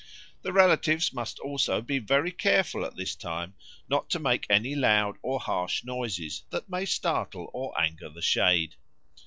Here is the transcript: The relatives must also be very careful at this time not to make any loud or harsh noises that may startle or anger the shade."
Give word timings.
The 0.41 0.51
relatives 0.51 1.13
must 1.13 1.37
also 1.41 1.79
be 1.79 1.99
very 1.99 2.31
careful 2.31 2.83
at 2.85 2.95
this 2.95 3.13
time 3.15 3.53
not 3.87 4.09
to 4.09 4.17
make 4.19 4.47
any 4.49 4.73
loud 4.73 5.17
or 5.21 5.39
harsh 5.39 5.83
noises 5.83 6.41
that 6.49 6.67
may 6.67 6.85
startle 6.85 7.51
or 7.53 7.79
anger 7.79 8.09
the 8.09 8.23
shade." 8.23 8.73